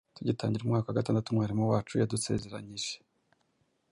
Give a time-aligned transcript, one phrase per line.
[0.17, 2.93] Tugitangira umwaka wa gatandatu, umwarimu wacu yadusezeranyije